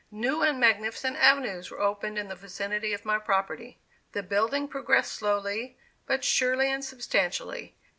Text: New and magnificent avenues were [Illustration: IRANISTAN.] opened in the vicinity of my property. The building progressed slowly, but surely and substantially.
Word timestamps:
New 0.09 0.41
and 0.41 0.59
magnificent 0.59 1.15
avenues 1.17 1.69
were 1.69 1.77
[Illustration: 1.79 2.17
IRANISTAN.] 2.17 2.17
opened 2.17 2.17
in 2.17 2.27
the 2.27 2.35
vicinity 2.35 2.93
of 2.93 3.05
my 3.05 3.19
property. 3.19 3.77
The 4.13 4.23
building 4.23 4.67
progressed 4.67 5.13
slowly, 5.13 5.77
but 6.07 6.23
surely 6.23 6.71
and 6.71 6.83
substantially. 6.83 7.75